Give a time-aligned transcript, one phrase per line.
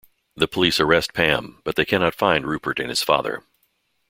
[0.35, 3.43] The police arrest Pam, but they cannot find Rupert and his father.